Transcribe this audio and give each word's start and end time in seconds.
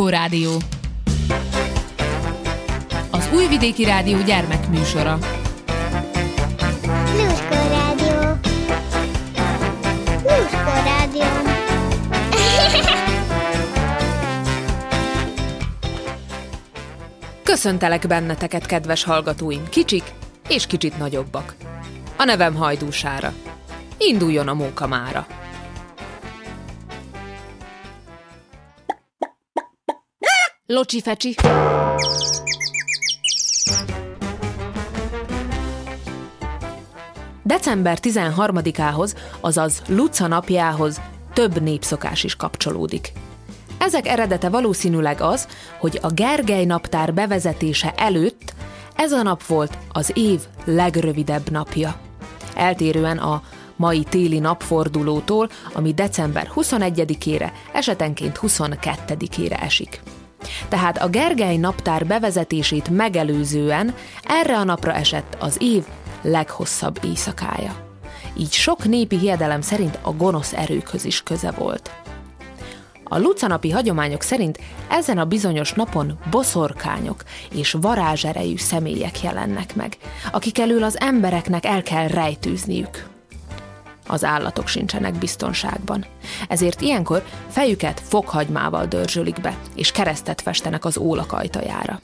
Lluskó 0.00 0.18
Rádió. 0.18 0.56
Az 3.10 3.28
Újvidéki 3.34 3.84
Rádió 3.84 4.22
gyermekműsora. 4.22 5.18
Lluskó 7.16 7.68
Rádió. 7.68 8.20
Lluskó 10.22 10.72
Rádió. 10.84 11.22
Köszöntelek 17.42 18.06
benneteket, 18.06 18.66
kedves 18.66 19.04
hallgatóim, 19.04 19.68
kicsik 19.68 20.04
és 20.48 20.66
kicsit 20.66 20.98
nagyobbak. 20.98 21.54
A 22.16 22.24
nevem 22.24 22.54
Hajdúsára. 22.54 23.32
Induljon 23.98 24.48
a 24.48 24.54
munka 24.54 24.86
mára. 24.86 25.26
Locsi 30.72 31.00
fecsi. 31.00 31.34
December 37.42 37.98
13-ához, 38.02 39.14
azaz 39.40 39.82
Luca 39.88 40.26
napjához 40.26 41.00
több 41.32 41.62
népszokás 41.62 42.24
is 42.24 42.36
kapcsolódik. 42.36 43.12
Ezek 43.78 44.06
eredete 44.06 44.48
valószínűleg 44.48 45.20
az, 45.20 45.48
hogy 45.78 45.98
a 46.02 46.10
Gergely 46.10 46.64
naptár 46.64 47.14
bevezetése 47.14 47.94
előtt 47.96 48.54
ez 48.96 49.12
a 49.12 49.22
nap 49.22 49.46
volt 49.46 49.78
az 49.92 50.12
év 50.14 50.40
legrövidebb 50.64 51.50
napja. 51.50 52.00
Eltérően 52.54 53.18
a 53.18 53.42
mai 53.76 54.02
téli 54.02 54.38
napfordulótól, 54.38 55.50
ami 55.72 55.94
december 55.94 56.50
21-ére, 56.54 57.50
esetenként 57.72 58.38
22-ére 58.42 59.62
esik. 59.62 60.02
Tehát 60.68 60.98
a 60.98 61.08
Gergely 61.08 61.56
naptár 61.56 62.06
bevezetését 62.06 62.88
megelőzően 62.88 63.94
erre 64.22 64.58
a 64.58 64.64
napra 64.64 64.94
esett 64.94 65.36
az 65.40 65.56
év 65.60 65.84
leghosszabb 66.22 66.98
éjszakája. 67.04 67.88
Így 68.38 68.52
sok 68.52 68.84
népi 68.84 69.18
hiedelem 69.18 69.60
szerint 69.60 69.98
a 70.02 70.12
gonosz 70.12 70.52
erőkhöz 70.52 71.04
is 71.04 71.22
köze 71.22 71.50
volt. 71.50 71.90
A 73.12 73.18
lucanapi 73.18 73.70
hagyományok 73.70 74.22
szerint 74.22 74.58
ezen 74.88 75.18
a 75.18 75.24
bizonyos 75.24 75.72
napon 75.72 76.18
boszorkányok 76.30 77.22
és 77.54 77.76
varázserejű 77.80 78.56
személyek 78.56 79.22
jelennek 79.22 79.74
meg, 79.74 79.96
akik 80.32 80.58
elől 80.58 80.82
az 80.82 81.00
embereknek 81.00 81.64
el 81.64 81.82
kell 81.82 82.08
rejtőzniük. 82.08 83.08
Az 84.10 84.24
állatok 84.24 84.66
sincsenek 84.66 85.14
biztonságban. 85.14 86.04
Ezért 86.48 86.80
ilyenkor 86.80 87.24
fejüket 87.48 88.02
fokhagymával 88.08 88.86
dörzsölik 88.86 89.40
be, 89.40 89.56
és 89.74 89.92
keresztet 89.92 90.40
festenek 90.40 90.84
az 90.84 90.98
ólak 90.98 91.32
ajtajára. 91.32 92.00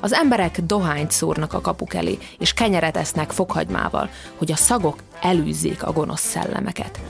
Az 0.00 0.12
emberek 0.12 0.60
dohányt 0.60 1.10
szórnak 1.10 1.52
a 1.52 1.60
kapuk 1.60 1.94
elé, 1.94 2.18
és 2.38 2.52
kenyeret 2.52 2.96
esznek 2.96 3.30
fokhagymával, 3.30 4.10
hogy 4.36 4.52
a 4.52 4.56
szagok 4.56 5.02
elűzzék 5.20 5.82
a 5.82 5.92
gonosz 5.92 6.20
szellemeket. 6.20 7.00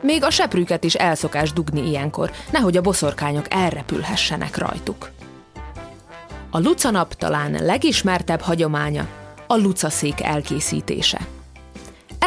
Még 0.00 0.24
a 0.24 0.30
seprűket 0.30 0.84
is 0.84 0.94
elszokás 0.94 1.52
dugni 1.52 1.88
ilyenkor, 1.88 2.30
nehogy 2.50 2.76
a 2.76 2.80
boszorkányok 2.80 3.46
elrepülhessenek 3.50 4.56
rajtuk. 4.56 5.10
A 6.50 6.58
lucanap 6.58 7.14
talán 7.14 7.52
legismertebb 7.52 8.40
hagyománya 8.40 9.06
a 9.46 9.56
lucaszék 9.56 10.22
elkészítése. 10.22 11.26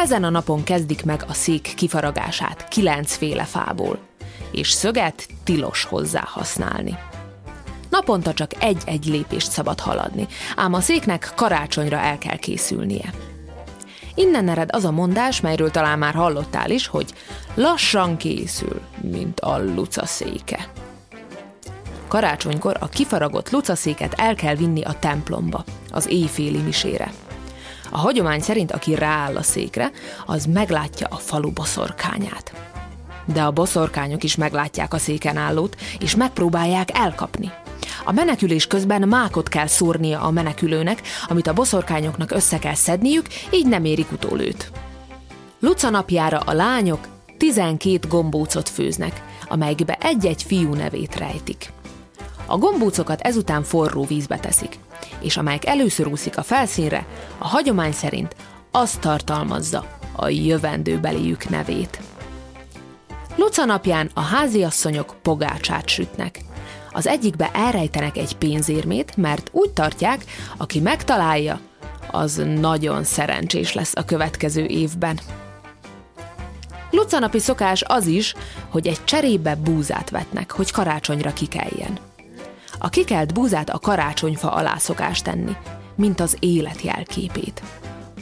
Ezen 0.00 0.24
a 0.24 0.30
napon 0.30 0.64
kezdik 0.64 1.04
meg 1.04 1.24
a 1.28 1.32
szék 1.32 1.72
kifaragását 1.76 2.68
kilencféle 2.68 3.44
fából, 3.44 3.98
és 4.50 4.70
szöget 4.70 5.26
tilos 5.44 5.84
hozzá 5.84 6.22
használni. 6.26 6.98
Naponta 7.90 8.34
csak 8.34 8.62
egy-egy 8.62 9.04
lépést 9.04 9.50
szabad 9.50 9.80
haladni, 9.80 10.26
ám 10.56 10.74
a 10.74 10.80
széknek 10.80 11.32
karácsonyra 11.34 11.96
el 11.96 12.18
kell 12.18 12.36
készülnie. 12.36 13.12
Innen 14.14 14.48
ered 14.48 14.68
az 14.72 14.84
a 14.84 14.90
mondás, 14.90 15.40
melyről 15.40 15.70
talán 15.70 15.98
már 15.98 16.14
hallottál 16.14 16.70
is, 16.70 16.86
hogy 16.86 17.14
lassan 17.54 18.16
készül, 18.16 18.80
mint 19.00 19.40
a 19.40 19.58
lucaszéke. 19.58 20.68
Karácsonykor 22.08 22.76
a 22.80 22.88
kifaragott 22.88 23.50
lucaszéket 23.50 24.14
el 24.16 24.34
kell 24.34 24.54
vinni 24.54 24.82
a 24.82 24.98
templomba, 24.98 25.64
az 25.90 26.06
éjféli 26.08 26.58
misére. 26.58 27.12
A 27.90 27.98
hagyomány 27.98 28.40
szerint, 28.40 28.72
aki 28.72 28.94
rááll 28.94 29.36
a 29.36 29.42
székre, 29.42 29.90
az 30.26 30.44
meglátja 30.44 31.06
a 31.10 31.16
falu 31.16 31.50
boszorkányát. 31.50 32.52
De 33.24 33.42
a 33.42 33.50
boszorkányok 33.50 34.24
is 34.24 34.36
meglátják 34.36 34.94
a 34.94 34.98
széken 34.98 35.36
állót, 35.36 35.76
és 35.98 36.16
megpróbálják 36.16 36.98
elkapni. 36.98 37.52
A 38.04 38.12
menekülés 38.12 38.66
közben 38.66 39.08
mákot 39.08 39.48
kell 39.48 39.66
szórnia 39.66 40.20
a 40.20 40.30
menekülőnek, 40.30 41.02
amit 41.26 41.46
a 41.46 41.52
boszorkányoknak 41.52 42.30
össze 42.30 42.58
kell 42.58 42.74
szedniük, 42.74 43.26
így 43.50 43.66
nem 43.66 43.84
érik 43.84 44.12
utól 44.12 44.40
őt. 44.40 44.70
Luca 45.60 45.90
napjára 45.90 46.38
a 46.38 46.52
lányok 46.52 47.08
12 47.38 48.08
gombócot 48.08 48.68
főznek, 48.68 49.22
amelyikbe 49.48 49.98
egy-egy 50.00 50.42
fiú 50.42 50.74
nevét 50.74 51.16
rejtik. 51.16 51.72
A 52.46 52.58
gombócokat 52.58 53.20
ezután 53.20 53.62
forró 53.62 54.04
vízbe 54.04 54.38
teszik, 54.38 54.78
és 55.20 55.36
amelyek 55.36 55.66
először 55.66 56.06
úszik 56.06 56.38
a 56.38 56.42
felszínre, 56.42 57.06
a 57.38 57.48
hagyomány 57.48 57.92
szerint 57.92 58.36
azt 58.70 59.00
tartalmazza 59.00 59.98
a 60.16 60.28
jövendőbeliük 60.28 61.48
nevét. 61.48 62.00
Luca 63.36 63.64
napján 63.64 64.10
a 64.14 64.20
háziasszonyok 64.20 65.16
pogácsát 65.22 65.88
sütnek. 65.88 66.40
Az 66.92 67.06
egyikbe 67.06 67.50
elrejtenek 67.52 68.16
egy 68.16 68.36
pénzérmét, 68.36 69.16
mert 69.16 69.48
úgy 69.52 69.70
tartják, 69.70 70.24
aki 70.56 70.80
megtalálja, 70.80 71.60
az 72.10 72.42
nagyon 72.60 73.04
szerencsés 73.04 73.72
lesz 73.72 73.92
a 73.96 74.04
következő 74.04 74.64
évben. 74.64 75.20
Lucanapi 76.90 77.38
szokás 77.38 77.82
az 77.86 78.06
is, 78.06 78.34
hogy 78.68 78.86
egy 78.86 79.04
cserébe 79.04 79.56
búzát 79.56 80.10
vetnek, 80.10 80.50
hogy 80.50 80.70
karácsonyra 80.70 81.32
kikeljen. 81.32 81.98
A 82.78 82.88
kikelt 82.88 83.34
búzát 83.34 83.70
a 83.70 83.78
karácsonyfa 83.78 84.52
alá 84.52 84.76
szokás 84.76 85.22
tenni, 85.22 85.56
mint 85.94 86.20
az 86.20 86.36
élet 86.40 86.82
jelképét. 86.82 87.62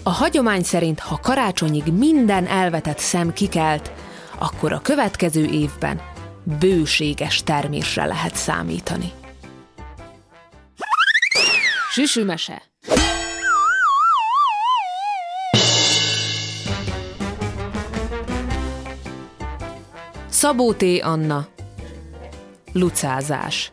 A 0.02 0.10
hagyomány 0.10 0.62
szerint, 0.62 1.00
ha 1.00 1.20
karácsonyig 1.22 1.92
minden 1.92 2.46
elvetett 2.46 2.98
szem 2.98 3.32
kikelt, 3.32 3.92
akkor 4.38 4.72
a 4.72 4.80
következő 4.80 5.44
évben 5.44 6.00
bőséges 6.58 7.42
termésre 7.42 8.04
lehet 8.04 8.34
számítani. 8.34 9.12
Süsümese 11.90 12.62
Szabó 20.28 20.72
T. 20.72 20.84
Anna 21.02 21.46
Lucázás 22.72 23.70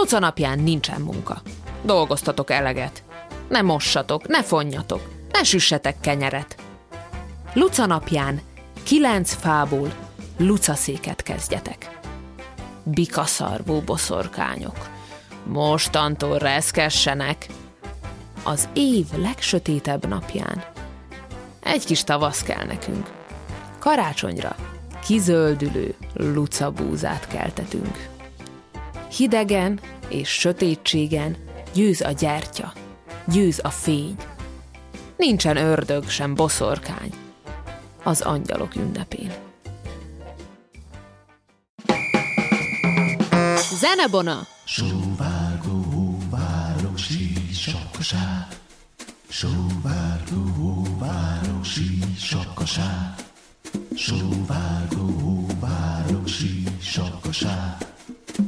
Luca 0.00 0.18
napján 0.18 0.58
nincsen 0.58 1.00
munka. 1.00 1.42
Dolgoztatok 1.82 2.50
eleget. 2.50 3.02
Ne 3.48 3.62
mossatok, 3.62 4.28
ne 4.28 4.42
fonjatok, 4.42 5.00
ne 5.32 5.42
süssetek 5.42 6.00
kenyeret. 6.00 6.56
Luca 7.52 7.86
napján 7.86 8.40
kilenc 8.82 9.34
fából 9.34 9.92
lucaszéket 10.36 11.22
kezdjetek. 11.22 11.98
Bikaszarvó 12.82 13.80
boszorkányok. 13.80 14.88
Mostantól 15.44 16.38
reszkessenek. 16.38 17.46
Az 18.42 18.68
év 18.72 19.06
legsötétebb 19.16 20.06
napján. 20.06 20.64
Egy 21.62 21.84
kis 21.84 22.04
tavasz 22.04 22.42
kell 22.42 22.64
nekünk. 22.64 23.10
Karácsonyra 23.78 24.56
kizöldülő 25.04 25.94
lucabúzát 26.14 27.26
keltetünk. 27.26 28.08
Hidegen 29.16 29.80
és 30.08 30.28
sötétségen 30.28 31.36
győz 31.74 32.00
a 32.00 32.10
gyertya, 32.10 32.72
győz 33.26 33.60
a 33.62 33.70
fény. 33.70 34.16
Nincsen 35.16 35.56
ördög 35.56 36.08
sem 36.08 36.34
boszorkány 36.34 37.12
az 38.02 38.20
angyalok 38.20 38.76
ünnepén. 38.76 39.32
Zenebona! 43.80 44.46
Sóvárgó 44.64 46.18
városi 46.30 47.32
sapkasá, 47.52 48.48
Sóvárgó 49.28 50.86
városi 50.98 51.98
sapkasá, 52.18 53.14
Sóvárgó 53.94 55.46
városi 55.60 56.64
sapkasá, 56.80 57.76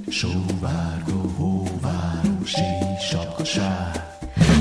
Sóvárgó, 0.08 1.32
hóváró, 1.37 2.38
sísapkasár. 2.44 4.11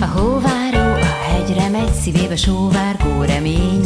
A 0.01 0.05
hóváró 0.05 1.01
a 1.01 1.31
hegyre 1.31 1.69
megy, 1.69 1.93
szívébe 1.93 2.35
sóvárgó 2.35 3.21
remény, 3.21 3.81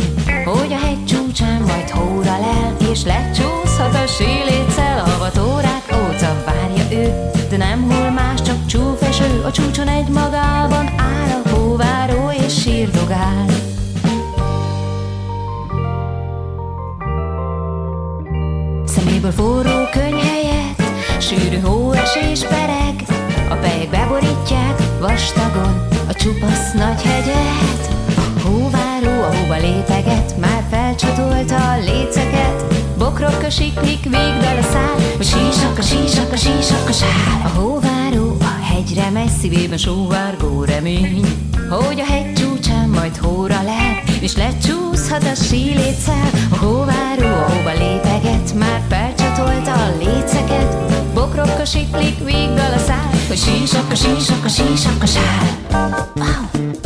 hogy 0.45 0.73
a 0.73 0.85
hegy 0.85 1.05
csúcsán 1.05 1.61
majd 1.61 1.89
hóra 1.89 2.39
lel, 2.39 2.75
és 2.91 3.03
lecsúszhat 3.03 3.93
a 3.93 4.07
síléccel, 4.07 4.99
avatórát 5.15 5.91
óca 5.93 6.43
várja 6.45 7.01
ő, 7.01 7.29
de 7.49 7.57
nem 7.57 7.81
hol 7.81 8.09
más, 8.09 8.41
csak 8.41 8.65
csúfeső, 8.65 9.41
a 9.45 9.51
csúcson 9.51 9.87
egy 9.87 10.07
magában 10.07 10.87
áll 10.97 11.41
a 11.43 11.49
hóváró 11.49 12.31
és 12.45 12.61
sírdogál. 12.61 13.45
Szeméből 18.85 19.31
forró 19.31 19.89
könyhe 19.91 20.34
Sűrű 21.25 21.59
hóesés 21.59 22.39
pereg 22.39 23.03
A 23.49 23.55
pejek 23.55 23.89
beborítják 23.89 24.81
vastagon 24.99 25.87
A 26.09 26.13
csupasz 26.13 26.73
nagy 26.73 27.01
hegyet. 27.01 27.89
A 28.15 28.47
hóváró 28.47 29.21
a 29.21 29.35
hóba 29.35 29.55
lépeget 29.55 30.37
Már 30.37 30.63
felcsatolta 30.69 31.71
a 31.71 31.77
léceket. 31.77 32.63
Bokrok 32.97 33.43
a 33.43 33.49
siklik, 33.49 34.03
végdal 34.03 34.57
a 34.57 34.63
szál 34.71 34.95
Hogy 35.17 35.25
sísak 35.25 35.77
a 35.77 35.81
sísak 35.81 36.31
a 36.31 36.35
sísak 36.35 36.89
a 36.89 36.91
sár 36.91 37.41
A 37.43 37.59
hóváró 37.59 38.37
a 38.39 38.63
hegyre 38.63 39.09
megy 39.09 39.31
Szívében 39.41 39.77
sóvárgó 39.77 40.63
remény. 40.63 41.25
Hogy 41.69 41.99
a 41.99 42.11
hegy 42.11 42.33
csúcsán 42.33 42.89
majd 42.89 43.17
hóra 43.17 43.61
lel 43.63 44.03
És 44.21 44.35
lecsúszhat 44.35 45.23
a 45.23 45.35
sílétszel 45.35 46.29
A 46.51 46.57
hóváró 46.57 47.35
hóba 47.47 47.71
lépeget 47.71 48.53
Már 48.53 48.81
felcsatolta 48.89 49.73
a 49.73 49.97
léceket. 49.97 50.77
Bokrok 51.13 51.59
a 51.59 51.65
siklik, 51.65 52.23
végdal 52.23 52.73
a 52.73 52.77
szál 52.77 53.09
Hogy 53.27 53.37
sísak 53.37 53.91
a 53.91 53.95
sísak 53.95 54.45
a 54.45 54.47
sísak 54.47 55.03
a 55.03 55.05
sár. 55.05 55.57
Wow, 56.15 56.84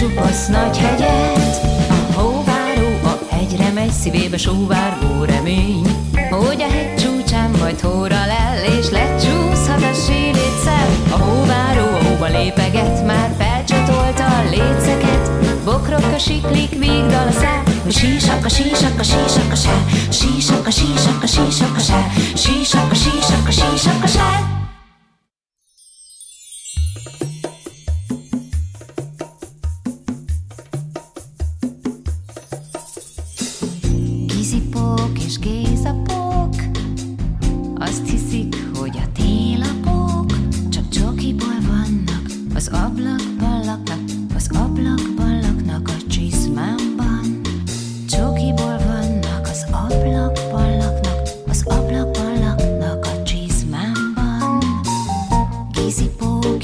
csupasz 0.00 0.46
nagy 0.46 0.78
hegyet 0.78 1.60
A 1.88 2.20
hóváró 2.20 2.88
a 3.02 3.34
hegyre 3.34 3.70
megy 3.72 3.90
Szívébe 3.90 4.36
sóvárgó 4.36 5.24
remény. 5.24 5.86
Hogy 6.30 6.62
a 6.62 6.72
hegy 6.72 6.94
csúcsán 6.96 7.50
majd 7.58 7.80
hóra 7.80 8.26
lel 8.26 8.64
És 8.78 8.90
lecsúszhat 8.90 9.82
a 9.82 9.92
sílétszel 10.06 10.88
A 11.10 11.18
hóváró 11.18 11.84
a 11.84 12.04
hóba 12.04 12.38
lépeget 12.38 13.06
Már 13.06 13.30
felcsatolta 13.38 14.24
a 14.24 14.42
léceket. 14.50 15.30
Bokrok 15.64 16.12
a 16.14 16.18
siklik, 16.18 16.70
végdal 16.78 17.28
a 17.28 17.32
szál 17.32 17.62
Hogy 17.82 17.92
sísak 17.92 18.44
a 18.44 18.48
sísak 18.48 18.98
a 18.98 19.02
sísak 19.02 19.52
a 19.52 19.54
sár. 19.54 19.84
Sísak 20.10 20.66
a 20.66 20.70
sísak 20.70 21.22
a 21.22 21.26
sísak 21.26 21.76
a 21.76 21.80
sár. 21.80 22.12
Sísak 22.34 22.90
a 22.90 22.94
sísak 22.94 23.46
a 23.46 23.50
sísak 23.50 24.02
a 24.02 24.06
sár 24.06 24.49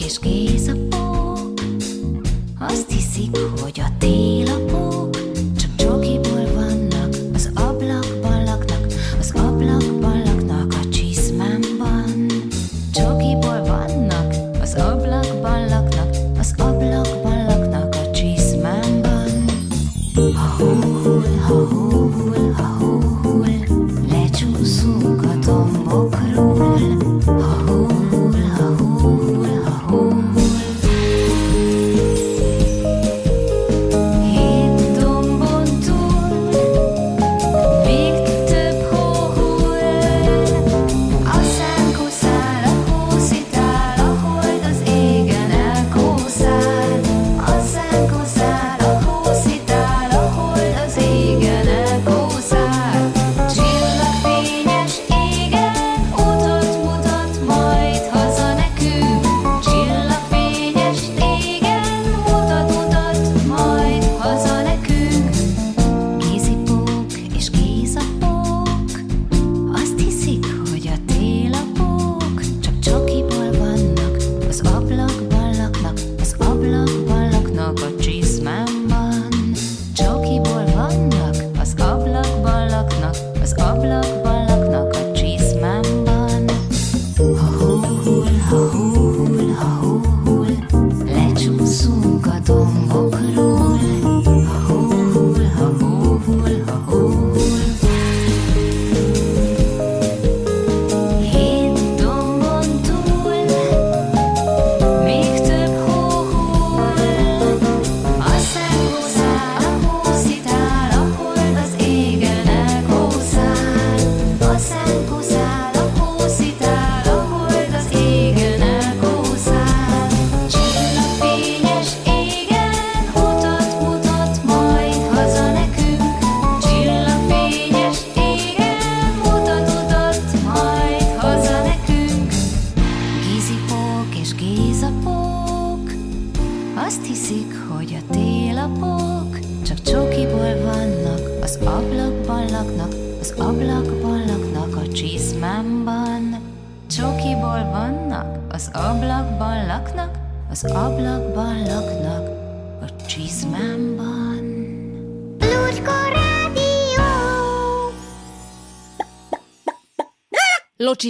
Gizipók 0.07 0.25
és 0.25 0.46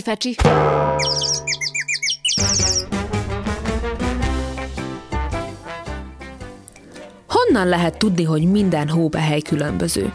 fecsi. 0.07 0.37
Honnan 7.29 7.69
lehet 7.69 7.99
tudni, 7.99 8.25
hogy 8.25 8.51
minden 8.51 8.89
hóbehely 8.89 9.41
különböző? 9.41 10.13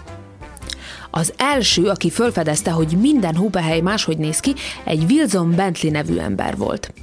Az 1.09 1.33
első, 1.37 1.87
aki 1.87 2.09
felfedezte, 2.09 2.71
hogy 2.71 2.97
minden 3.01 3.35
hóbehely 3.35 3.79
máshogy 3.79 4.17
néz 4.17 4.39
ki, 4.39 4.53
egy 4.83 5.03
Wilson 5.09 5.55
Bentley 5.55 5.91
nevű 5.91 6.17
ember 6.17 6.57
volt. 6.57 6.93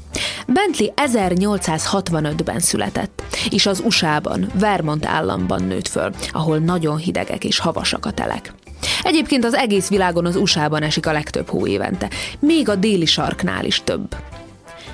Bentley 0.47 0.93
1865-ben 0.97 2.59
született, 2.61 3.23
és 3.51 3.67
az 3.67 3.83
USA-ban, 3.85 4.51
Vermont 4.55 5.07
államban 5.07 5.63
nőtt 5.63 5.89
föl, 5.89 6.13
ahol 6.31 6.59
nagyon 6.59 6.97
hidegek 6.97 7.45
és 7.45 7.59
havasak 7.59 8.07
a 8.07 8.11
telek. 8.11 8.53
Egyébként 9.03 9.45
az 9.45 9.55
egész 9.55 9.89
világon 9.89 10.27
az 10.27 10.37
USA-ban 10.37 10.83
esik 10.83 11.07
a 11.07 11.13
legtöbb 11.13 11.49
hó 11.49 11.67
évente, 11.67 12.11
még 12.39 12.69
a 12.69 12.75
déli 12.75 13.07
sarknál 13.07 13.65
is 13.65 13.83
több. 13.85 14.17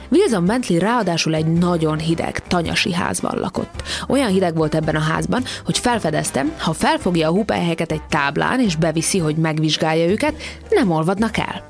Wilson 0.08 0.44
Bentley 0.44 0.78
ráadásul 0.78 1.34
egy 1.34 1.46
nagyon 1.46 1.98
hideg, 1.98 2.46
tanyasi 2.46 2.92
házban 2.92 3.38
lakott. 3.38 3.82
Olyan 4.08 4.30
hideg 4.30 4.56
volt 4.56 4.74
ebben 4.74 4.96
a 4.96 5.00
házban, 5.00 5.44
hogy 5.64 5.78
felfedeztem, 5.78 6.52
ha 6.58 6.72
felfogja 6.72 7.28
a 7.28 7.32
hópelyheket 7.32 7.92
egy 7.92 8.02
táblán 8.02 8.60
és 8.60 8.76
beviszi, 8.76 9.18
hogy 9.18 9.36
megvizsgálja 9.36 10.10
őket, 10.10 10.34
nem 10.70 10.90
olvadnak 10.90 11.36
el. 11.38 11.68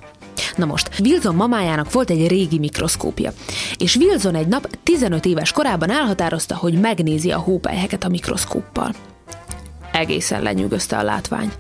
Na 0.57 0.65
most, 0.65 0.89
Wilson 1.01 1.35
mamájának 1.35 1.93
volt 1.93 2.11
egy 2.11 2.29
régi 2.29 2.59
mikroszkópja, 2.59 3.33
és 3.79 3.97
Wilson 3.97 4.35
egy 4.35 4.47
nap 4.47 4.69
15 4.83 5.25
éves 5.25 5.53
korában 5.53 5.91
elhatározta, 5.91 6.57
hogy 6.57 6.81
megnézi 6.81 7.31
a 7.31 7.39
hópelyheket 7.39 8.05
a 8.05 8.09
mikroszkóppal. 8.09 8.95
Egészen 9.93 10.43
lenyűgözte 10.43 10.97
a 10.97 11.03
látvány. 11.03 11.53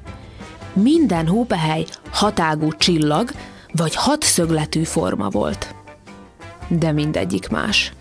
Minden 0.74 1.26
hópehely 1.26 1.86
hatágú 2.10 2.72
csillag, 2.72 3.30
vagy 3.72 3.94
hatszögletű 3.94 4.82
forma 4.82 5.28
volt. 5.28 5.74
De 6.68 6.92
mindegyik 6.92 7.48
más. 7.48 7.92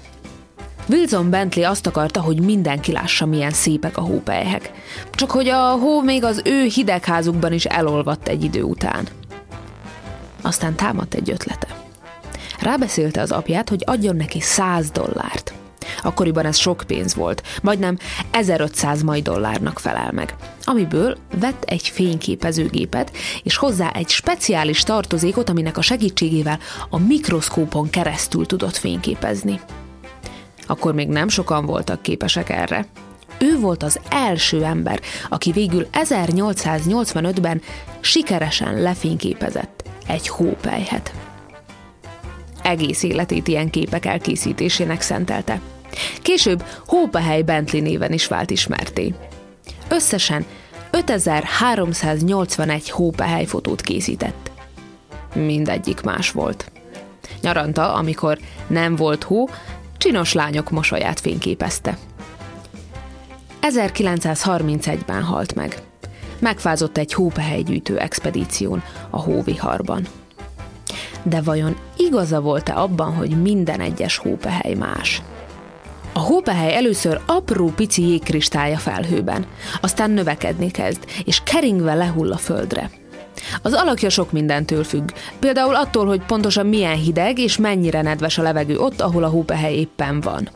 Wilson 0.89 1.30
Bentley 1.30 1.70
azt 1.70 1.88
akarta, 1.88 2.22
hogy 2.22 2.39
mindenki 2.39 2.92
lássa, 2.92 3.25
milyen 3.25 3.51
szépek 3.51 3.98
a 3.98 4.01
hópelyhek. 4.01 4.72
Csak 5.12 5.32
hogy 5.32 5.48
a 5.48 5.72
hó 5.72 6.01
még 6.01 6.24
az 6.24 6.42
ő 6.46 6.63
hidegházukban 6.63 7.53
is 7.53 7.65
elolvadt 7.65 8.27
egy 8.27 8.44
idő 8.44 8.62
után. 8.62 9.08
Aztán 10.42 10.75
támadt 10.75 11.13
egy 11.13 11.30
ötlete. 11.30 11.68
Rábeszélte 12.60 13.22
az 13.22 13.32
apját, 13.32 13.70
hogy 13.70 13.84
adjon 13.86 14.15
neki 14.15 14.39
100 14.39 14.89
dollárt. 14.89 15.53
Akkoriban 16.04 16.46
ez 16.46 16.58
sok 16.58 16.84
pénz 16.88 17.16
volt, 17.16 17.44
majdnem 17.62 17.98
1500 18.32 19.02
mai 19.02 19.22
dollárnak 19.22 19.80
felel 19.80 20.12
meg, 20.12 20.36
amiből 20.64 21.18
vett 21.40 21.64
egy 21.64 21.88
fényképezőgépet, 21.88 23.12
és 23.44 23.56
hozzá 23.56 23.92
egy 23.92 24.10
speciális 24.10 24.84
tartozékot, 24.84 25.50
aminek 25.50 25.78
a 25.78 25.82
segítségével 25.82 26.60
a 26.90 27.00
mikroszkópon 27.00 27.90
keresztül 27.90 28.46
tudott 28.46 28.76
fényképezni. 28.76 29.60
Akkor 30.68 30.94
még 30.94 31.08
nem 31.08 31.28
sokan 31.28 31.66
voltak 31.66 32.02
képesek 32.02 32.50
erre. 32.50 32.86
Ő 33.40 33.60
volt 33.60 33.84
az 33.84 34.00
első 34.10 34.64
ember, 34.64 35.00
aki 35.30 35.52
végül 35.52 35.88
1885-ben 35.92 37.62
sikeresen 38.02 38.82
lefényképezett 38.82 39.84
egy 40.08 40.28
hópelyhet. 40.28 41.14
Egész 42.62 43.04
életét 43.04 43.48
ilyen 43.48 43.70
képek 43.70 44.06
elkészítésének 44.06 45.02
szentelte. 45.02 45.62
Később 46.22 46.64
Hópehely 46.86 47.42
Bentley 47.42 47.82
néven 47.82 48.12
is 48.12 48.28
vált 48.28 48.50
ismerté. 48.50 49.14
Összesen 49.90 50.46
5381 50.92 52.90
hópehely 52.90 53.46
fotót 53.46 53.82
készített. 53.82 54.52
Mindegyik 55.34 56.02
más 56.02 56.32
volt. 56.32 56.72
Nyaranta, 57.42 57.94
amikor 57.94 58.40
nem 58.68 58.96
volt 58.96 59.24
hó, 59.24 59.50
csinos 59.98 60.34
lányok 60.34 60.70
mosolyát 60.70 61.20
fényképezte. 61.20 61.98
1931-ben 63.62 65.24
halt 65.24 65.56
meg. 65.56 65.82
Megfázott 66.40 66.98
egy 66.98 67.14
hópehelygyűjtő 67.14 67.98
expedíción 68.00 68.84
a 69.10 69.20
hóviharban. 69.22 70.08
De 71.24 71.42
vajon 71.42 71.76
igaza 71.98 72.42
volt-e 72.42 72.74
abban, 72.76 73.14
hogy 73.14 73.42
minden 73.42 73.80
egyes 73.80 74.18
hópehely 74.18 74.74
más? 74.74 75.22
A 76.13 76.20
hópehely 76.20 76.75
először 76.75 77.22
apró 77.25 77.67
pici 77.75 78.08
jégkristálya 78.08 78.77
felhőben, 78.77 79.46
aztán 79.82 80.12
növekedni 80.12 80.72
kezd, 80.72 81.05
és 81.25 81.41
keringve 81.43 81.93
lehull 81.93 82.32
a 82.32 82.38
földre. 82.38 82.89
Az 83.62 83.74
alakja 83.74 84.10
sok 84.10 84.32
mindentől 84.32 84.84
függ, 84.84 85.10
például 85.39 85.75
attól, 85.75 86.05
hogy 86.05 86.22
pontosan 86.25 86.65
milyen 86.65 86.96
hideg 86.96 87.39
és 87.39 87.58
mennyire 87.58 88.01
nedves 88.01 88.38
a 88.38 88.41
levegő 88.41 88.77
ott, 88.77 89.01
ahol 89.01 89.24
a 89.24 89.27
hópehely 89.27 89.75
éppen 89.75 90.22
van. 90.22 90.50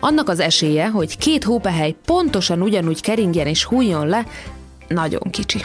Annak 0.00 0.28
az 0.28 0.40
esélye, 0.40 0.88
hogy 0.88 1.18
két 1.18 1.44
hópehely 1.44 1.94
pontosan 2.06 2.62
ugyanúgy 2.62 3.00
keringjen 3.00 3.46
és 3.46 3.64
hújjon 3.64 4.06
le, 4.06 4.26
nagyon 4.88 5.30
kicsi. 5.30 5.64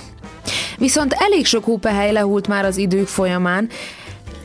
Viszont 0.78 1.14
elég 1.14 1.46
sok 1.46 1.64
hópehely 1.64 2.12
lehult 2.12 2.48
már 2.48 2.66
az 2.66 2.78
idők 2.78 3.08
folyamán, 3.08 3.70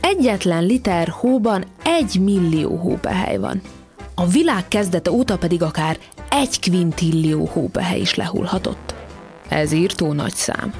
egyetlen 0.01 0.65
liter 0.65 1.07
hóban 1.07 1.65
egy 1.83 2.19
millió 2.19 2.75
hópehely 2.75 3.37
van. 3.37 3.61
A 4.15 4.27
világ 4.27 4.67
kezdete 4.67 5.11
óta 5.11 5.37
pedig 5.37 5.63
akár 5.63 5.97
egy 6.29 6.59
kvintillió 6.59 7.49
hópehely 7.51 7.99
is 7.99 8.15
lehullhatott. 8.15 8.93
Ez 9.49 9.71
írtó 9.71 10.13
nagy 10.13 10.35
szám. 10.35 10.73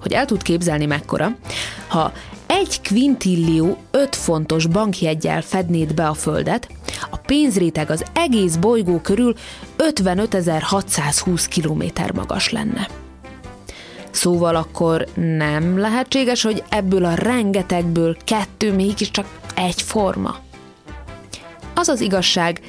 Hogy 0.00 0.12
el 0.12 0.24
tud 0.24 0.42
képzelni 0.42 0.86
mekkora, 0.86 1.36
ha 1.88 2.12
egy 2.46 2.80
kvintillió 2.80 3.76
5 3.90 4.16
fontos 4.16 4.66
bankjegyel 4.66 5.42
fednéd 5.42 5.94
be 5.94 6.08
a 6.08 6.14
Földet, 6.14 6.68
a 7.10 7.16
pénzréteg 7.16 7.90
az 7.90 8.04
egész 8.12 8.56
bolygó 8.56 9.00
körül 9.00 9.34
55.620 9.78 11.46
km 11.54 12.16
magas 12.16 12.50
lenne. 12.50 12.88
Szóval 14.10 14.56
akkor 14.56 15.06
nem 15.14 15.78
lehetséges, 15.78 16.42
hogy 16.42 16.62
ebből 16.68 17.04
a 17.04 17.14
rengetegből 17.14 18.16
kettő 18.24 18.74
mégiscsak 18.74 19.26
egyforma. 19.54 20.45
Az 21.78 21.88
az 21.88 22.00
igazság, 22.00 22.60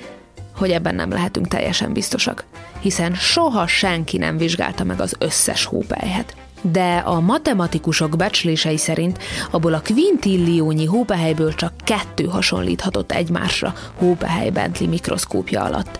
hogy 0.56 0.72
ebben 0.72 0.96
nem 0.96 1.10
lehetünk 1.10 1.48
teljesen 1.48 1.94
biztosak, 1.94 2.46
hiszen 2.80 3.14
soha 3.14 3.68
senki 3.68 4.18
nem 4.18 4.38
vizsgálta 4.38 4.84
meg 4.84 5.00
az 5.00 5.16
összes 5.20 5.66
hópelyhet. 5.66 6.36
De 6.62 6.98
a 6.98 7.20
matematikusok 7.20 8.16
becslései 8.16 8.78
szerint 8.78 9.24
abból 9.52 9.74
a 9.74 9.80
kvintilliónyi 9.80 10.86
hópehelyből 10.86 11.56
csak 11.56 11.74
kettő 11.84 12.24
hasonlíthatott 12.24 13.12
egymásra 13.12 13.74
hópehely 13.96 14.50
Bentley 14.50 14.90
mikroszkópja 14.90 15.64
alatt. 15.64 16.00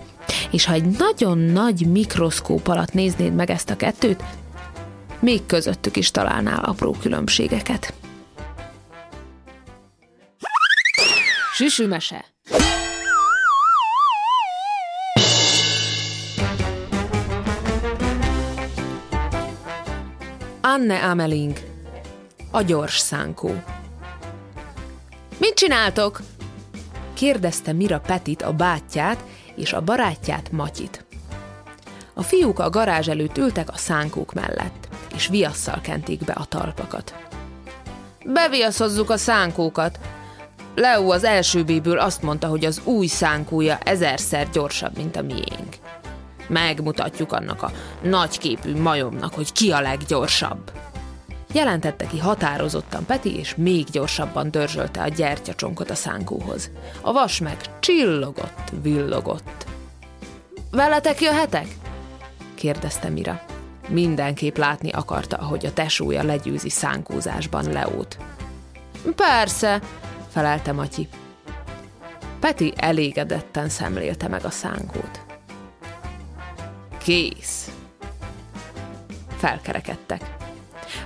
És 0.52 0.66
ha 0.66 0.74
egy 0.74 0.86
nagyon 0.98 1.38
nagy 1.38 1.86
mikroszkóp 1.92 2.68
alatt 2.68 2.94
néznéd 2.94 3.34
meg 3.34 3.50
ezt 3.50 3.70
a 3.70 3.76
kettőt, 3.76 4.24
még 5.20 5.46
közöttük 5.46 5.96
is 5.96 6.12
találnál 6.12 6.64
apró 6.64 6.92
különbségeket. 6.92 7.94
Süsümese. 11.54 12.37
Anne 20.78 21.04
Ameling, 21.04 21.58
a 22.52 22.62
gyors 22.62 22.98
szánkó. 22.98 23.64
Mit 25.38 25.54
csináltok? 25.54 26.22
kérdezte 27.14 27.72
Mira 27.72 28.00
Petit 28.00 28.42
a 28.42 28.54
bátyját 28.54 29.24
és 29.56 29.74
a 29.74 29.82
barátját 29.82 30.52
Matyit. 30.52 31.06
A 32.14 32.24
fiúk 32.24 32.60
a 32.60 32.70
garázs 32.70 33.08
előtt 33.08 33.38
ültek 33.38 33.70
a 33.70 33.78
szánkók 33.78 34.34
mellett, 34.34 34.88
és 35.16 35.28
viasszal 35.28 35.82
kenték 35.82 36.24
be 36.24 36.34
a 36.34 36.46
talpakat. 36.46 37.16
Beviaszozzuk 38.26 39.10
a 39.10 39.18
szánkókat. 39.18 40.00
Leo 40.76 41.12
az 41.12 41.24
első 41.24 41.64
béből 41.64 42.00
azt 42.00 42.22
mondta, 42.22 42.48
hogy 42.48 42.66
az 42.66 42.82
új 42.84 43.08
szánkója 43.08 43.78
ezerszer 43.78 44.50
gyorsabb, 44.50 44.98
mint 44.98 45.16
a 45.16 45.22
miénk. 45.22 45.76
Megmutatjuk 46.48 47.32
annak 47.32 47.62
a 47.62 47.72
nagyképű 48.02 48.82
majomnak, 48.82 49.34
hogy 49.34 49.52
ki 49.52 49.72
a 49.72 49.82
leggyorsabb. 49.82 50.72
Jelentette 51.54 52.08
ki 52.08 52.20
határozottan 52.20 53.06
Peti, 53.06 53.38
és 53.38 53.56
még 53.56 53.86
gyorsabban 53.86 54.52
dörzsölte 54.52 55.02
a 55.02 55.08
gyertyacsonkot 55.08 55.90
a 55.90 55.96
szánkóhoz. 55.96 56.72
A 57.02 57.12
vas 57.12 57.40
meg 57.40 57.80
csillogott, 57.80 58.72
villogott. 58.82 59.66
Veletek 60.72 61.22
jöhetek? 61.22 61.68
kérdezte 62.56 63.10
Mira. 63.10 63.42
Mindenképp 63.88 64.58
látni 64.58 64.90
akarta, 64.90 65.38
ahogy 65.38 65.66
a 65.66 65.74
tesója 65.74 66.24
legyőzi 66.24 66.70
szánkózásban 66.70 67.72
Leót. 67.72 68.18
Persze, 69.16 69.82
felelte 70.30 70.72
Matyi. 70.72 71.08
Peti 72.40 72.74
elégedetten 72.76 73.70
szemlélte 73.70 74.28
meg 74.28 74.46
a 74.46 74.50
szánkót. 74.50 75.27
Kész. 77.08 77.72
Felkerekedtek. 79.38 80.36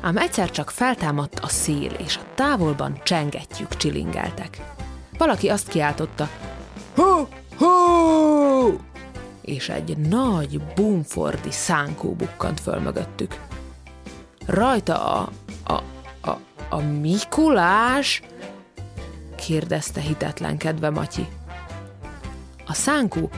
Ám 0.01 0.17
egyszer 0.17 0.51
csak 0.51 0.69
feltámadt 0.69 1.39
a 1.39 1.47
szél, 1.47 1.91
és 1.91 2.17
a 2.17 2.33
távolban 2.35 2.99
csengettyűk 3.03 3.75
csilingeltek. 3.77 4.61
Valaki 5.17 5.49
azt 5.49 5.67
kiáltotta, 5.67 6.29
hó, 6.95 7.27
hó! 7.57 8.79
és 9.41 9.69
egy 9.69 9.97
nagy 9.97 10.61
bumfordi 10.75 11.51
szánkó 11.51 12.13
bukkant 12.13 12.59
föl 12.59 12.79
mögöttük. 12.79 13.39
Rajta 14.45 15.05
a, 15.05 15.29
a, 15.63 15.73
a, 16.29 16.37
a 16.69 16.77
Mikulás? 16.77 18.21
kérdezte 19.35 20.01
hitetlenkedve 20.01 20.89
Matyi. 20.89 21.27
A 22.65 22.73
szánkó 22.73 23.29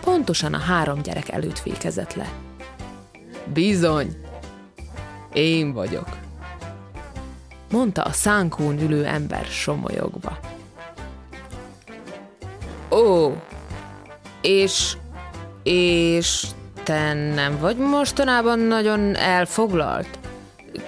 pontosan 0.00 0.54
a 0.54 0.58
három 0.58 1.02
gyerek 1.02 1.28
előtt 1.28 1.58
fékezett 1.58 2.14
le. 2.14 2.32
Bizony, 3.52 4.16
én 5.32 5.72
vagyok, 5.72 6.08
mondta 7.70 8.02
a 8.02 8.12
szánkón 8.12 8.78
ülő 8.78 9.04
ember 9.04 9.44
somolyogva. 9.44 10.38
Ó, 12.90 13.32
és, 14.40 14.96
és 15.62 16.46
te 16.84 17.12
nem 17.12 17.58
vagy 17.60 17.76
mostanában 17.76 18.58
nagyon 18.58 19.16
elfoglalt? 19.16 20.18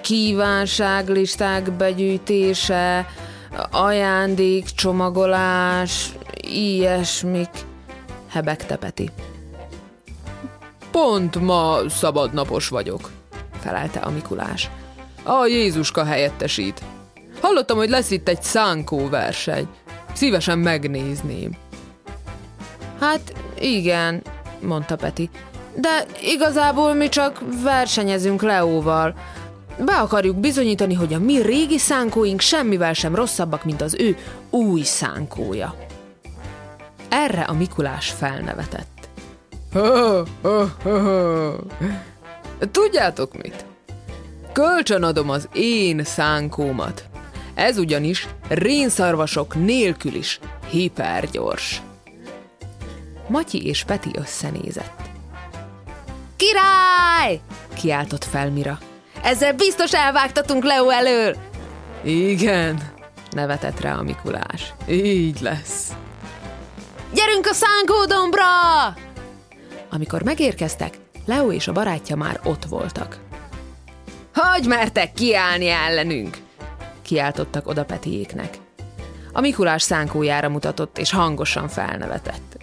Kívánságlisták 0.01 1.71
begyűjtése, 1.73 3.07
ajándék, 3.71 4.65
csomagolás, 4.65 6.13
ilyesmik, 6.41 7.51
hebegte 8.33 8.77
Peti. 8.77 9.11
Pont 10.91 11.41
ma 11.41 11.79
szabadnapos 11.89 12.69
vagyok, 12.69 13.11
felelte 13.61 14.01
a 14.01 14.11
Mikulás. 14.11 14.71
A 15.23 15.47
Jézuska 15.47 16.05
helyettesít. 16.05 16.83
Hallottam, 17.41 17.77
hogy 17.77 17.89
lesz 17.89 18.11
itt 18.11 18.29
egy 18.29 18.43
szánkó 18.43 19.09
verseny. 19.09 19.69
Szívesen 20.13 20.59
megnézném. 20.59 21.51
Hát 23.01 23.35
igen, 23.61 24.23
mondta 24.61 24.97
Peti. 24.97 25.31
De 25.77 26.07
igazából 26.21 26.95
mi 26.95 27.09
csak 27.09 27.43
versenyezünk 27.63 28.43
Leóval. 28.43 29.15
Be 29.85 29.95
akarjuk 29.95 30.37
bizonyítani, 30.37 30.95
hogy 30.95 31.15
a 31.15 31.19
mi 31.19 31.43
régi 31.43 31.79
szánkóink 31.79 32.41
semmivel 32.41 32.93
sem 32.93 33.15
rosszabbak, 33.15 33.65
mint 33.65 33.83
az 33.83 33.95
ő 33.95 34.17
új 34.51 34.83
szánkója. 34.83 35.75
Erre 37.13 37.43
a 37.43 37.53
Mikulás 37.53 38.11
felnevetett. 38.11 39.09
Ha, 39.73 40.27
ha, 40.43 40.71
ha, 40.83 41.01
ha. 41.01 41.55
Tudjátok 42.71 43.43
mit? 43.43 43.65
Kölcsön 44.53 45.03
adom 45.03 45.31
az 45.31 45.49
én 45.53 46.05
szánkómat. 46.05 47.09
Ez 47.55 47.79
ugyanis 47.79 48.29
rénszarvasok 48.49 49.55
nélkül 49.55 50.15
is 50.15 50.41
hipergyors. 50.71 51.83
Matyi 53.29 53.67
és 53.67 53.85
Peti 53.85 54.11
összenézett. 54.15 55.01
Király! 56.37 57.41
kiáltott 57.75 58.25
fel 58.25 58.51
Mira. 58.51 58.79
Ezzel 59.23 59.53
biztos 59.55 59.95
elvágtatunk 59.95 60.65
Leo 60.65 60.89
elől! 60.89 61.37
Igen, 62.05 62.83
nevetett 63.31 63.81
rá 63.81 63.95
a 63.97 64.03
Mikulás. 64.03 64.75
Így 64.89 65.41
lesz. 65.41 65.93
Gyerünk 67.15 67.47
a 67.47 67.53
szánkódombra! 67.53 68.45
Amikor 69.91 70.23
megérkeztek, 70.23 70.99
Leo 71.27 71.53
és 71.53 71.69
a 71.69 71.73
barátja 71.73 72.17
már 72.17 72.41
ott 72.45 72.65
voltak. 72.65 73.19
Hogy 74.35 74.67
mertek 74.67 75.13
kiállni 75.13 75.69
ellenünk? 75.69 76.37
Kiáltottak 77.03 77.67
oda 77.67 77.85
Petiéknek. 77.85 78.59
A 79.33 79.41
Mikulás 79.41 79.83
szánkójára 79.83 80.49
mutatott, 80.49 80.99
és 80.99 81.11
hangosan 81.13 81.69
felnevetett. 81.69 82.57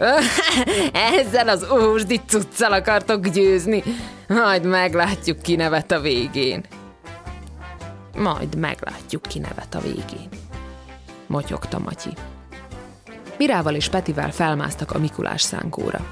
Ezzel 1.17 1.49
az 1.49 1.67
ósdi 1.71 2.21
cuccal 2.27 2.73
akartok 2.73 3.27
győzni? 3.27 3.83
Majd 4.27 4.65
meglátjuk, 4.65 5.41
ki 5.41 5.55
nevet 5.55 5.91
a 5.91 5.99
végén. 5.99 6.65
Majd 8.15 8.55
meglátjuk, 8.55 9.21
ki 9.21 9.39
nevet 9.39 9.75
a 9.75 9.79
végén. 9.79 10.29
Motyogta 11.27 11.79
Matyi. 11.79 12.09
Mirával 13.39 13.75
és 13.75 13.89
Petivel 13.89 14.31
felmásztak 14.31 14.91
a 14.91 14.99
Mikulás 14.99 15.41
szánkóra. 15.41 16.05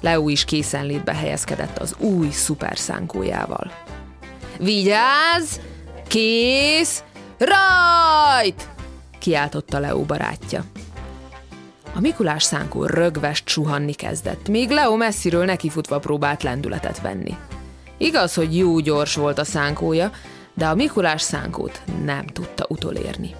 Leo 0.00 0.28
is 0.28 0.44
készenlétbe 0.44 1.14
helyezkedett 1.14 1.78
az 1.78 1.94
új 1.98 2.30
szuper 2.30 2.78
szánkójával. 2.78 3.70
Vigyázz! 4.58 5.58
Kész! 6.08 7.02
Rajt! 7.38 8.68
kiáltotta 9.18 9.78
Leo 9.78 10.00
barátja. 10.00 10.64
A 11.94 12.00
Mikulás 12.00 12.42
szánkó 12.42 12.84
rögvest 12.84 13.48
suhanni 13.48 13.92
kezdett, 13.92 14.48
míg 14.48 14.70
Leo 14.70 14.96
messziről 14.96 15.44
nekifutva 15.44 15.98
próbált 15.98 16.42
lendületet 16.42 17.00
venni. 17.00 17.36
Igaz, 17.96 18.34
hogy 18.34 18.56
jó 18.56 18.78
gyors 18.78 19.14
volt 19.14 19.38
a 19.38 19.44
szánkója, 19.44 20.10
de 20.54 20.66
a 20.66 20.74
Mikulás 20.74 21.22
szánkót 21.22 21.82
nem 22.04 22.26
tudta 22.26 22.66
utolérni. 22.68 23.34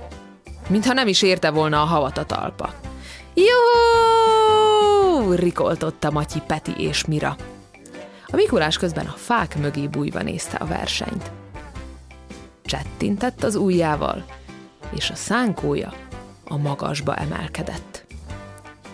Mintha 0.68 0.92
nem 0.92 1.08
is 1.08 1.22
érte 1.22 1.50
volna 1.50 1.80
a 1.80 1.84
havat 1.84 2.18
a 2.18 2.24
talpa. 2.24 2.85
Jó! 3.36 5.32
rikoltotta 5.34 6.10
Matyi, 6.10 6.42
Peti 6.46 6.72
és 6.76 7.04
Mira. 7.04 7.36
A 8.26 8.36
Mikulás 8.36 8.76
közben 8.76 9.06
a 9.06 9.14
fák 9.16 9.56
mögé 9.58 9.86
bújva 9.86 10.22
nézte 10.22 10.56
a 10.56 10.66
versenyt. 10.66 11.30
Csettintett 12.64 13.42
az 13.42 13.54
ujjával, 13.54 14.24
és 14.90 15.10
a 15.10 15.14
szánkója 15.14 15.92
a 16.44 16.56
magasba 16.56 17.14
emelkedett. 17.14 18.04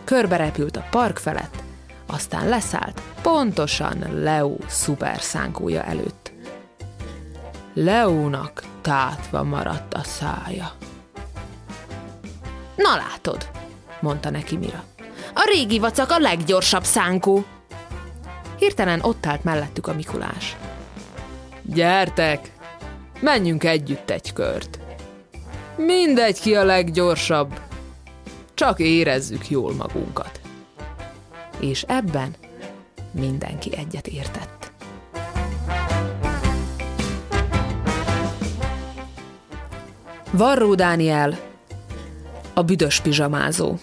Körbe 0.05 0.37
repült 0.37 0.76
a 0.76 0.87
park 0.90 1.18
felett, 1.18 1.62
aztán 2.07 2.48
leszállt 2.48 3.02
pontosan 3.22 4.22
Leo 4.22 4.57
szuper 4.66 5.20
szánkója 5.20 5.83
előtt. 5.83 6.33
Leónak 7.74 8.62
tátva 8.81 9.42
maradt 9.42 9.94
a 9.94 10.02
szája. 10.02 10.72
Na 12.76 12.96
látod, 12.96 13.48
mondta 14.03 14.31
neki 14.31 14.57
Mira. 14.57 14.85
A 15.35 15.51
régi 15.55 15.79
vacak 15.79 16.11
a 16.11 16.19
leggyorsabb 16.19 16.85
szánkó. 16.85 17.45
Hirtelen 18.59 19.01
ott 19.01 19.27
állt 19.27 19.45
mellettük 19.45 19.87
a 19.87 19.95
Mikulás. 19.95 20.57
Gyertek, 21.62 22.53
menjünk 23.21 23.65
együtt 23.65 24.11
egy 24.11 24.33
kört. 24.33 24.79
Mindegy 25.77 26.41
ki 26.41 26.55
a 26.55 26.65
leggyorsabb, 26.65 27.61
csak 28.55 28.79
érezzük 28.79 29.51
jól 29.51 29.73
magunkat. 29.73 30.41
És 31.61 31.85
ebben 31.88 32.35
mindenki 33.11 33.77
egyet 33.77 34.07
értett. 34.07 34.73
Varró 40.31 40.75
Dániel, 40.75 41.38
a 42.55 42.62
büdös 42.62 43.01
pizsamázó. 43.01 43.77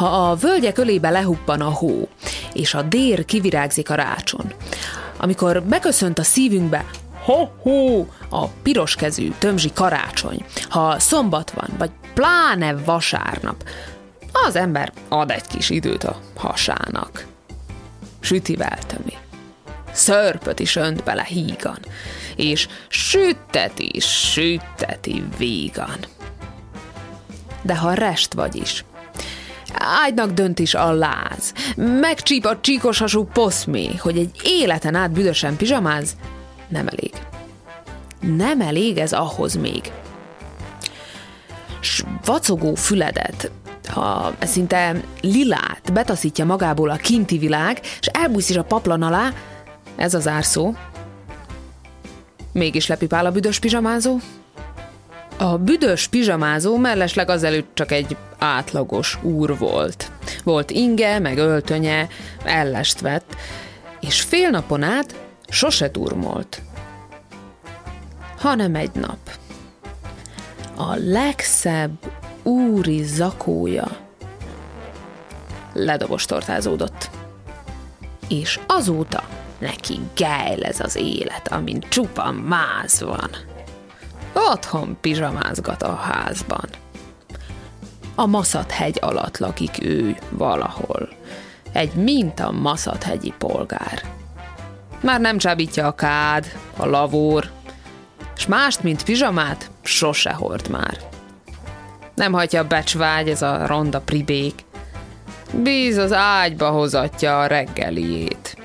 Ha 0.00 0.30
a 0.30 0.34
völgyek 0.34 0.78
ölébe 0.78 1.10
lehuppan 1.10 1.60
a 1.60 1.70
hó, 1.70 2.08
és 2.52 2.74
a 2.74 2.82
dér 2.82 3.24
kivirágzik 3.24 3.90
a 3.90 3.94
rácson, 3.94 4.52
amikor 5.16 5.62
beköszönt 5.62 6.18
a 6.18 6.22
szívünkbe 6.22 6.84
ho-ho, 7.24 8.06
a 8.30 8.46
piroskezű 8.46 9.32
tömzsi 9.38 9.72
karácsony, 9.72 10.44
ha 10.68 10.98
szombat 10.98 11.50
van, 11.50 11.68
vagy 11.78 11.90
pláne 12.14 12.74
vasárnap, 12.74 13.64
az 14.32 14.56
ember 14.56 14.92
ad 15.08 15.30
egy 15.30 15.46
kis 15.46 15.70
időt 15.70 16.04
a 16.04 16.20
hasának. 16.36 17.26
Sütivel 18.20 18.78
tömi. 18.86 19.16
Szörpöt 19.92 20.60
is 20.60 20.76
önt 20.76 21.04
bele 21.04 21.24
hígan, 21.24 21.78
és 22.36 22.68
sütteti, 22.88 24.00
sütteti 24.00 25.24
vígan. 25.38 25.98
De 27.62 27.76
ha 27.76 27.92
rest 27.94 28.32
vagy 28.32 28.56
is, 28.56 28.84
ágynak 29.74 30.30
dönt 30.30 30.58
is 30.58 30.74
a 30.74 30.92
láz, 30.92 31.52
megcsíp 31.76 32.44
a 32.44 32.60
csíkos 32.60 32.98
hasú 32.98 33.24
poszmé, 33.24 33.96
hogy 33.98 34.18
egy 34.18 34.40
életen 34.44 34.94
át 34.94 35.10
büdösen 35.10 35.56
pizsamáz, 35.56 36.16
nem 36.68 36.86
elég. 36.88 37.12
Nem 38.20 38.60
elég 38.60 38.98
ez 38.98 39.12
ahhoz 39.12 39.54
még. 39.54 39.92
S 41.80 42.02
vacogó 42.24 42.74
füledet, 42.74 43.50
ha 43.88 44.34
szinte 44.40 45.00
lilát 45.20 45.92
betaszítja 45.92 46.44
magából 46.44 46.90
a 46.90 46.96
kinti 46.96 47.38
világ, 47.38 47.80
és 48.00 48.06
elbújsz 48.06 48.48
is 48.48 48.56
a 48.56 48.64
paplan 48.64 49.02
alá, 49.02 49.32
ez 49.96 50.14
az 50.14 50.28
árszó. 50.28 50.74
Mégis 52.52 52.86
lepipál 52.86 53.26
a 53.26 53.30
büdös 53.30 53.58
pizsamázó. 53.58 54.18
A 55.42 55.58
büdös 55.58 56.06
pizsamázó 56.08 56.76
mellesleg 56.76 57.30
azelőtt 57.30 57.70
csak 57.74 57.92
egy 57.92 58.16
átlagos 58.38 59.18
úr 59.22 59.58
volt. 59.58 60.10
Volt 60.44 60.70
inge, 60.70 61.18
meg 61.18 61.38
öltönye, 61.38 62.08
ellest 62.44 63.00
vett, 63.00 63.36
és 64.00 64.20
fél 64.20 64.50
napon 64.50 64.82
át 64.82 65.14
sose 65.48 65.90
turmolt, 65.90 66.62
hanem 68.38 68.74
egy 68.74 68.90
nap. 68.94 69.18
A 70.76 70.94
legszebb 70.94 71.98
úri 72.42 73.02
zakója 73.04 73.96
ledobostortázódott. 75.72 77.10
És 78.28 78.60
azóta 78.66 79.28
neki 79.58 80.00
gejl 80.16 80.64
ez 80.64 80.80
az 80.80 80.96
élet, 80.96 81.48
amin 81.48 81.84
csupa 81.88 82.30
máz 82.30 83.00
van. 83.00 83.49
Otthon 84.32 84.96
pizsamázgat 85.00 85.82
a 85.82 85.94
házban. 85.94 86.68
A 88.14 88.26
Maszat-hegy 88.26 88.98
alatt 89.00 89.38
lakik 89.38 89.82
ő 89.82 90.16
valahol. 90.30 91.08
Egy 91.72 91.94
minta 91.94 92.50
Maszat-hegyi 92.50 93.34
polgár. 93.38 94.02
Már 95.00 95.20
nem 95.20 95.38
csábítja 95.38 95.86
a 95.86 95.94
kád, 95.94 96.52
a 96.76 96.86
lavór, 96.86 97.50
s 98.36 98.46
mást, 98.46 98.82
mint 98.82 99.04
pizsamát, 99.04 99.70
sose 99.82 100.32
hord 100.32 100.68
már. 100.68 100.98
Nem 102.14 102.32
hagyja 102.32 102.66
becsvágy, 102.66 103.28
ez 103.28 103.42
a 103.42 103.66
ronda 103.66 104.00
pribék. 104.00 104.64
Bíz 105.52 105.96
az 105.96 106.12
ágyba 106.12 106.70
hozatja 106.70 107.40
a 107.40 107.46
reggeliét. 107.46 108.56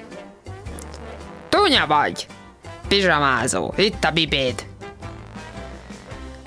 Tunya 1.50 1.88
vagy! 1.88 2.28
Pizsamázó, 2.88 3.74
itt 3.78 4.04
a 4.04 4.12
bibéd! 4.12 4.66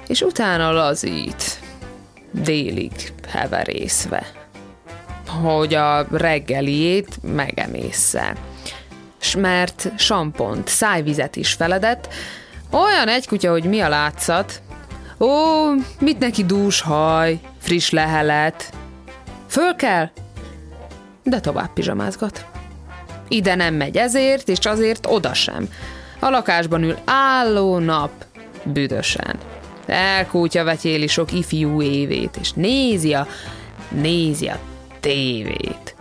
És 0.08 0.20
utána 0.20 0.72
lazít, 0.72 1.60
délig 2.30 2.92
heverészve, 3.28 4.26
hogy 5.42 5.74
a 5.74 6.06
reggeliét 6.10 7.18
megemészze. 7.22 8.36
S 9.18 9.36
mert 9.36 9.92
sampont, 9.96 10.68
szájvizet 10.68 11.36
is 11.36 11.52
feledett, 11.52 12.08
olyan 12.70 13.08
egy 13.08 13.26
kutya, 13.26 13.50
hogy 13.50 13.64
mi 13.64 13.80
a 13.80 13.88
látszat. 13.88 14.62
Ó, 15.18 15.28
mit 16.00 16.18
neki 16.18 16.44
dús 16.44 16.80
haj, 16.80 17.38
friss 17.58 17.90
lehelet. 17.90 18.72
Föl 19.48 19.74
kell, 19.74 20.10
de 21.22 21.40
tovább 21.40 21.72
pizsamázgat. 21.72 22.46
Ide 23.28 23.54
nem 23.54 23.74
megy 23.74 23.96
ezért, 23.96 24.48
és 24.48 24.58
azért 24.66 25.06
oda 25.06 25.34
sem. 25.34 25.68
A 26.18 26.28
lakásban 26.28 26.82
ül 26.82 26.98
álló 27.04 27.78
nap, 27.78 28.10
büdösen. 28.64 29.38
Elkútja 29.88 30.64
vetyéli 30.64 31.06
sok 31.06 31.32
ifjú 31.32 31.82
évét, 31.82 32.36
és 32.40 32.52
nézi 32.52 33.14
a, 33.14 33.26
nézi 33.88 34.46
a 34.46 34.58
tévét. 35.00 35.96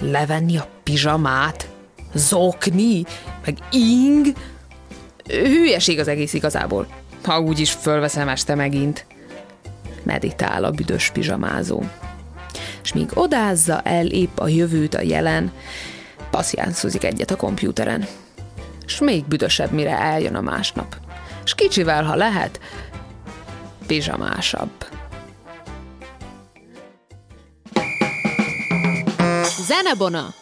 Levenni 0.00 0.56
a 0.56 0.68
pizsamát, 0.82 1.68
zokni, 2.14 3.04
meg 3.44 3.56
ing, 3.70 4.26
hülyeség 5.28 5.98
az 5.98 6.08
egész 6.08 6.32
igazából, 6.32 6.86
ha 7.24 7.40
úgy 7.40 7.58
is 7.58 7.70
fölveszem 7.70 8.28
este 8.28 8.54
megint. 8.54 9.06
Meditál 10.02 10.64
a 10.64 10.70
büdös 10.70 11.10
pizsamázó. 11.10 11.82
És 12.82 12.92
míg 12.92 13.08
odázza 13.14 13.80
el 13.80 14.06
épp 14.06 14.38
a 14.38 14.48
jövőt 14.48 14.94
a 14.94 15.02
jelen, 15.02 15.52
passziánszozik 16.30 17.04
egyet 17.04 17.30
a 17.30 17.36
kompjúteren. 17.36 18.06
És 18.86 18.98
még 18.98 19.24
büdösebb, 19.24 19.70
mire 19.70 19.98
eljön 19.98 20.34
a 20.34 20.40
másnap. 20.40 20.96
És 21.44 21.54
kicsivel, 21.54 22.04
ha 22.04 22.14
lehet, 22.14 22.60
pizsamásabb. 23.86 24.86
Zenebona! 29.66 30.34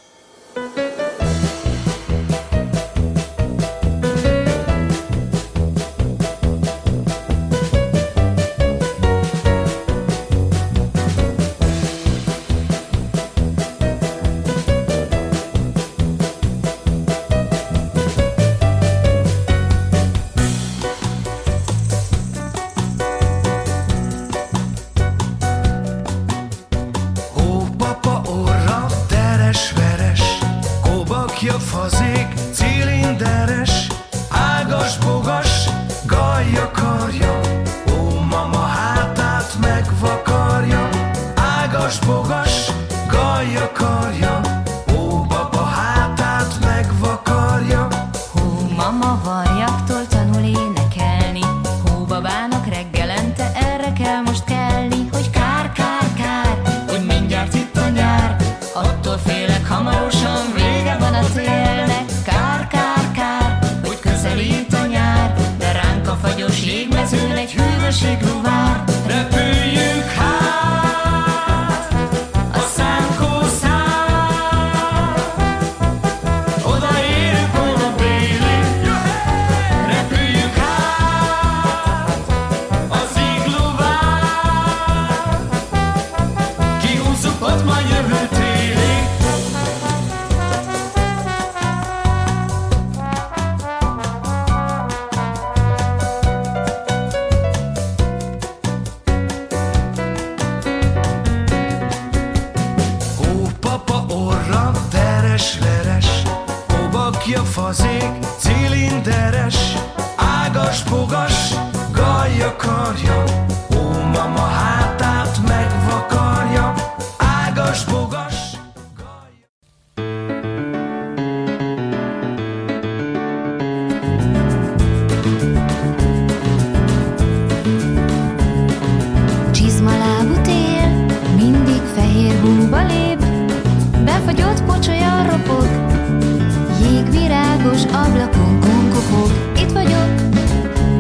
Jégvirágos 137.63 137.83
ablakon 137.85 138.61
konkopog. 138.61 139.31
Itt 139.57 139.73
vagyok, 139.73 140.11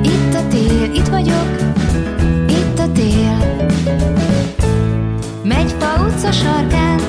itt 0.03 0.35
a 0.35 0.49
tél, 0.49 0.95
itt 0.95 1.09
vagyok, 1.09 1.57
itt 2.49 2.79
a 2.79 2.93
tél. 2.93 3.37
Megy 5.43 5.75
fa 5.79 6.05
utca 6.05 6.33
sarkán, 6.33 7.01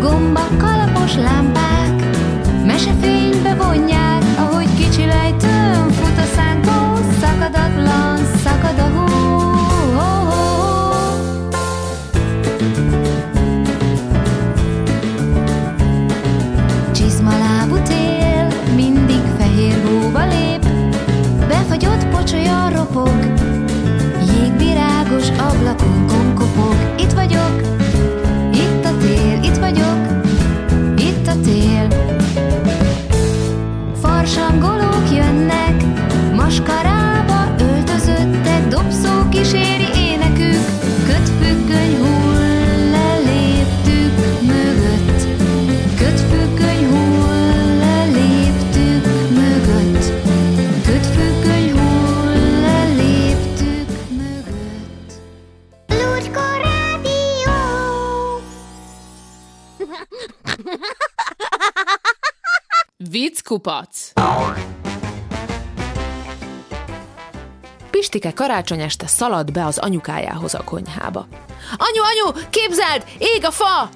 gombak, 0.00 0.58
kalapos 0.58 1.14
lámpák, 1.14 2.04
mesefénybe 2.66 3.54
vonják, 3.54 4.22
ahogy 4.36 4.68
kicsi 4.74 5.04
lejtőn 5.04 5.90
fut 5.90 6.18
a 6.18 6.26
szánkó, 6.34 6.96
szakadatlan, 7.20 8.18
Sangolók 34.34 35.10
jönnek, 35.14 35.82
maskara 36.34 36.91
Pistike 68.12 68.34
karácsony 68.34 68.80
este 68.80 69.06
szaladt 69.06 69.52
be 69.52 69.64
az 69.64 69.78
anyukájához 69.78 70.54
a 70.54 70.64
konyhába. 70.64 71.26
Anyu, 71.76 72.02
anyu, 72.02 72.46
képzeld, 72.50 73.04
ég 73.18 73.44
a 73.44 73.50
fa! 73.50 73.88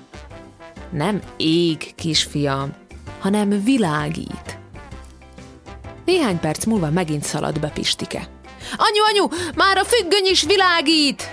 Nem 0.91 1.21
ég, 1.37 1.95
kisfiam, 1.95 2.75
hanem 3.21 3.63
világít. 3.65 4.59
Néhány 6.05 6.41
perc 6.41 6.65
múlva 6.65 6.91
megint 6.91 7.25
szaladt 7.25 7.61
be 7.61 7.69
Pistike. 7.69 8.29
Anyu, 8.77 9.03
anyu, 9.03 9.53
már 9.55 9.77
a 9.77 9.85
függöny 9.85 10.27
is 10.27 10.43
világít! 10.43 11.31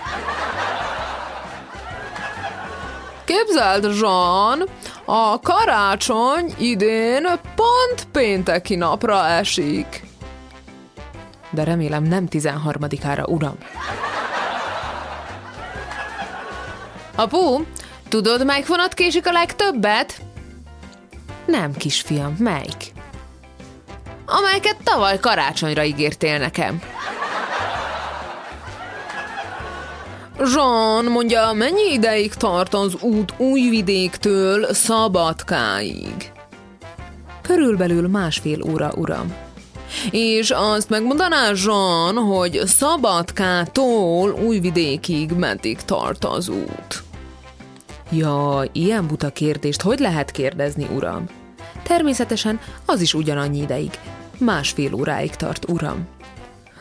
Képzeld, 3.24 3.96
Jean, 4.00 4.68
a 5.04 5.40
karácsony 5.40 6.54
idén 6.58 7.22
pont 7.54 8.06
pénteki 8.12 8.74
napra 8.74 9.26
esik. 9.26 10.12
De 11.54 11.64
remélem 11.64 12.02
nem 12.02 12.26
13-ára, 12.30 13.28
uram. 13.28 13.56
Apu, 17.14 17.64
tudod, 18.08 18.44
melyik 18.44 18.66
vonat 18.66 18.94
késik 18.94 19.26
a 19.26 19.32
legtöbbet? 19.32 20.20
Nem, 21.46 21.72
kisfiam, 21.72 22.36
melyik? 22.38 22.92
Amelyeket 24.26 24.76
tavaly 24.84 25.18
karácsonyra 25.18 25.84
ígértél 25.84 26.38
nekem. 26.38 26.82
Jean 30.54 31.04
mondja, 31.04 31.52
mennyi 31.52 31.92
ideig 31.92 32.34
tart 32.34 32.74
az 32.74 32.94
út 33.00 33.34
Újvidéktől 33.36 34.74
Szabadkáig? 34.74 36.32
Körülbelül 37.42 38.08
másfél 38.08 38.62
óra, 38.62 38.92
uram. 38.96 39.43
És 40.10 40.50
azt 40.50 40.88
megmondaná 40.88 41.50
Jean, 41.64 42.16
hogy 42.16 42.60
Szabadkától 42.64 44.32
Újvidékig 44.32 45.30
meddig 45.30 45.80
tart 45.80 46.24
az 46.24 46.48
út? 46.48 47.02
Ja, 48.10 48.62
ilyen 48.72 49.06
buta 49.06 49.30
kérdést 49.30 49.82
hogy 49.82 49.98
lehet 49.98 50.30
kérdezni, 50.30 50.86
uram? 50.94 51.28
Természetesen 51.82 52.60
az 52.84 53.00
is 53.00 53.14
ugyanannyi 53.14 53.58
ideig. 53.58 53.90
Másfél 54.38 54.94
óráig 54.94 55.34
tart, 55.36 55.70
uram. 55.70 56.06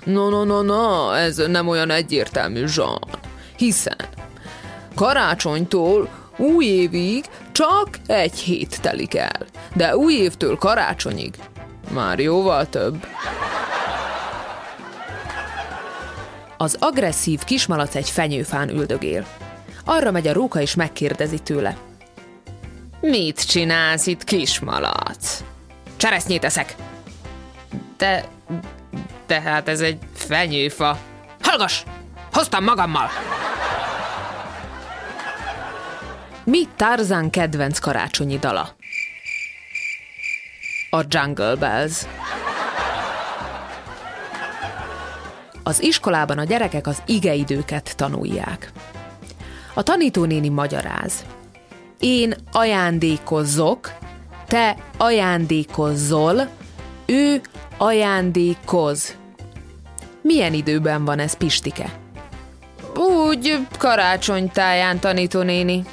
No, 0.04 0.30
no, 0.30 0.44
no, 0.44 0.62
no, 0.62 1.12
ez 1.12 1.38
nem 1.48 1.68
olyan 1.68 1.90
egyértelmű, 1.90 2.66
Jean. 2.76 3.00
Hiszen 3.58 3.98
karácsonytól 4.96 6.10
új 6.38 6.66
évig 6.66 7.26
csak 7.52 7.90
egy 8.08 8.36
hét 8.36 8.82
telik 8.82 9.16
el, 9.16 9.46
de 9.76 9.98
új 9.98 10.14
évtől 10.14 10.56
karácsonyig 10.56 11.34
már 11.94 12.20
jóval 12.20 12.70
több. 12.70 13.06
Az 16.58 16.78
agresszív 16.80 17.44
kismalac 17.44 17.96
egy 17.96 18.10
fenyőfán 18.10 18.70
üldögél. 18.70 19.26
Arra 19.86 20.12
megy 20.12 20.28
a 20.28 20.34
róka 20.34 20.62
és 20.62 20.76
megkérdezi 20.76 21.40
tőle. 21.40 21.78
Mit 23.02 23.48
csinálsz 23.48 24.08
itt, 24.08 24.24
kismalac? 24.24 25.44
Cseresznyét 25.98 26.44
eszek. 26.44 26.76
De, 27.98 28.26
de 29.28 29.42
hát 29.42 29.68
ez 29.68 29.82
egy 29.82 29.98
fenyőfa. 30.14 30.98
Hallgass! 31.42 31.84
Hoztam 32.32 32.64
magammal! 32.64 33.10
Mi 36.44 36.68
Tarzan 36.76 37.30
kedvenc 37.30 37.80
karácsonyi 37.80 38.38
dala? 38.38 38.76
A 40.94 41.04
Jungle 41.08 41.56
Bells. 41.56 42.06
Az 45.64 45.84
iskolában 45.84 46.38
a 46.38 46.44
gyerekek 46.44 46.88
az 46.88 47.02
igeidőket 47.06 47.94
tanulják. 47.96 48.72
A 49.74 49.84
tanítónéni 49.84 50.50
magyaráz. 50.50 51.26
Én 52.00 52.34
ajándékozzok, 52.52 53.92
te 54.48 54.76
ajándékozzol, 54.98 56.48
ő 57.06 57.42
ajándékoz. 57.78 59.16
Milyen 60.22 60.54
időben 60.54 61.06
van 61.06 61.20
ez, 61.20 61.38
Pistike? 61.38 61.90
Úgy 62.96 63.68
karácsonytáján, 63.78 65.00
tanítónéni. 65.00 65.84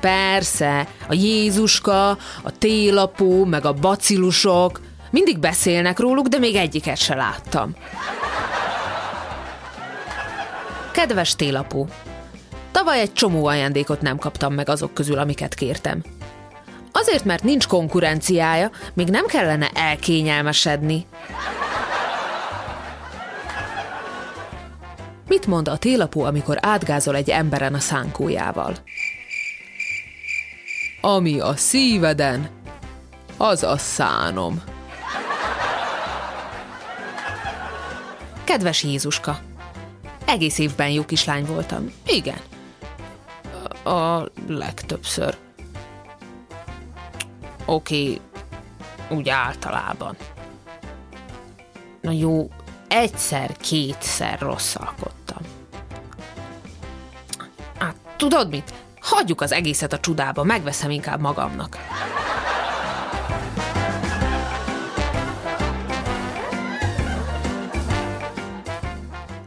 Persze, 0.00 0.86
a 1.08 1.14
Jézuska, 1.14 2.08
a 2.42 2.58
télapó, 2.58 3.44
meg 3.44 3.64
a 3.64 3.72
bacilusok, 3.72 4.80
mindig 5.10 5.38
beszélnek 5.38 5.98
róluk, 5.98 6.26
de 6.26 6.38
még 6.38 6.54
egyiket 6.54 6.98
se 6.98 7.14
láttam. 7.14 7.74
Kedves 10.92 11.36
télapó, 11.36 11.88
tavaly 12.70 13.00
egy 13.00 13.12
csomó 13.12 13.46
ajándékot 13.46 14.00
nem 14.00 14.18
kaptam 14.18 14.54
meg 14.54 14.68
azok 14.68 14.94
közül, 14.94 15.18
amiket 15.18 15.54
kértem. 15.54 16.02
Azért, 16.92 17.24
mert 17.24 17.42
nincs 17.42 17.66
konkurenciája, 17.66 18.70
még 18.94 19.08
nem 19.08 19.26
kellene 19.26 19.70
elkényelmesedni. 19.74 21.06
Mit 25.28 25.46
mond 25.46 25.68
a 25.68 25.76
télapó, 25.76 26.22
amikor 26.22 26.58
átgázol 26.60 27.16
egy 27.16 27.30
emberen 27.30 27.74
a 27.74 27.78
szánkójával? 27.78 28.74
Ami 31.00 31.40
a 31.40 31.56
szíveden, 31.56 32.48
az 33.36 33.62
a 33.62 33.76
szánom. 33.76 34.62
Kedves 38.44 38.82
Jézuska, 38.82 39.40
egész 40.24 40.58
évben 40.58 40.90
jó 40.90 41.04
kislány 41.04 41.44
voltam. 41.44 41.92
Igen. 42.06 42.38
A 43.84 44.24
legtöbbször. 44.46 45.36
Oké, 47.64 48.02
okay, 48.02 48.20
úgy 49.08 49.28
általában. 49.28 50.16
Na 52.00 52.10
jó, 52.10 52.50
egyszer-kétszer 52.88 54.38
rosszalkodtam. 54.40 55.42
Hát, 57.78 57.96
tudod 58.16 58.50
mit? 58.50 58.72
Hagyjuk 59.00 59.40
az 59.40 59.52
egészet 59.52 59.92
a 59.92 59.98
csudába, 59.98 60.44
megveszem 60.44 60.90
inkább 60.90 61.20
magamnak. 61.20 61.76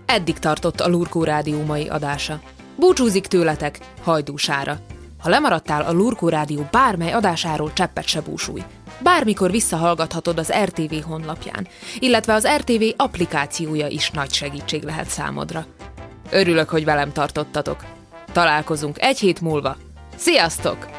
Eddig 0.05 0.39
tartott 0.39 0.79
a 0.79 0.87
Lurkó 0.87 1.23
Rádió 1.23 1.63
mai 1.63 1.87
adása. 1.87 2.39
Búcsúzik 2.75 3.27
tőletek, 3.27 3.79
hajdúsára. 4.03 4.77
Ha 5.19 5.29
lemaradtál 5.29 5.81
a 5.81 5.91
Lurkó 5.91 6.29
Rádió 6.29 6.67
bármely 6.71 7.11
adásáról, 7.11 7.73
cseppet 7.73 8.07
se 8.07 8.21
búsulj. 8.21 8.63
Bármikor 8.99 9.51
visszahallgathatod 9.51 10.39
az 10.39 10.53
RTV 10.63 11.03
honlapján, 11.03 11.67
illetve 11.99 12.33
az 12.33 12.47
RTV 12.57 12.83
applikációja 12.97 13.87
is 13.87 14.09
nagy 14.09 14.33
segítség 14.33 14.83
lehet 14.83 15.07
számodra. 15.07 15.65
Örülök, 16.29 16.69
hogy 16.69 16.85
velem 16.85 17.11
tartottatok. 17.11 17.92
Találkozunk 18.33 19.01
egy 19.01 19.19
hét 19.19 19.41
múlva. 19.41 19.77
Sziasztok! 20.15 20.92